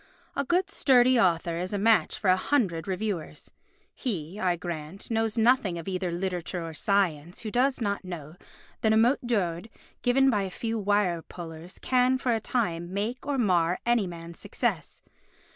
A 0.35 0.43
good 0.43 0.71
sturdy 0.71 1.19
author 1.19 1.57
is 1.57 1.73
a 1.73 1.77
match 1.77 2.17
for 2.17 2.31
a 2.31 2.35
hundred 2.35 2.87
reviewers. 2.87 3.51
He, 3.93 4.39
I 4.39 4.55
grant, 4.55 5.11
knows 5.11 5.37
nothing 5.37 5.77
of 5.77 5.87
either 5.87 6.11
literature 6.11 6.65
or 6.67 6.73
science 6.73 7.41
who 7.41 7.51
does 7.51 7.79
not 7.79 8.03
know 8.03 8.33
that 8.81 8.93
a 8.93 8.97
mot 8.97 9.19
d'ordre 9.27 9.69
given 10.01 10.31
by 10.31 10.41
a 10.41 10.49
few 10.49 10.79
wire 10.79 11.21
pullers 11.21 11.77
can, 11.83 12.17
for 12.17 12.33
a 12.33 12.39
time, 12.39 12.91
make 12.91 13.27
or 13.27 13.37
mar 13.37 13.77
any 13.85 14.07
man's 14.07 14.39
success. 14.39 15.03